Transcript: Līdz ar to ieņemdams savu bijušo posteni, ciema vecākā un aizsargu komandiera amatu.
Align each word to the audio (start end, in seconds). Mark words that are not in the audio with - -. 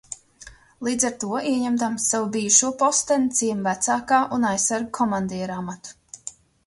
Līdz 0.85 1.03
ar 1.09 1.11
to 1.23 1.41
ieņemdams 1.49 2.07
savu 2.13 2.29
bijušo 2.37 2.71
posteni, 2.79 3.29
ciema 3.41 3.67
vecākā 3.71 4.23
un 4.39 4.49
aizsargu 4.55 4.93
komandiera 5.01 5.63
amatu. 5.65 6.29